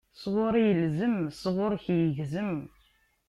[0.21, 2.53] S ɣuṛ-i ilzem, s ɣuṛ-k igzem.